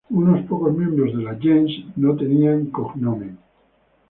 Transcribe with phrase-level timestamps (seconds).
[0.09, 3.37] Unos pocos miembros de la "gens" no llevaban "cognomen".